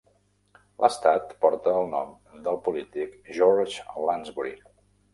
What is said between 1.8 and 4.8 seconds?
el nom del polític George Lansbury.